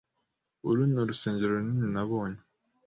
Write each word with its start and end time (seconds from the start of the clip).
Uru 0.67 0.83
ni 0.89 0.97
urusengero 1.03 1.51
runini 1.57 1.87
nabonye. 1.95 2.41